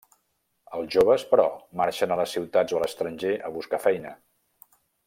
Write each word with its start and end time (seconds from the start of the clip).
Els 0.77 0.89
joves, 0.95 1.25
però, 1.33 1.45
marxen 1.83 2.15
a 2.15 2.19
les 2.23 2.35
ciutats 2.39 2.77
o 2.77 2.81
a 2.81 2.85
l'estranger 2.87 3.39
a 3.51 3.57
buscar 3.59 3.83
feina. 3.89 4.17